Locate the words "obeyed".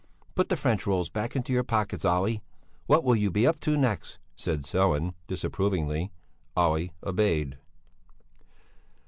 7.03-7.59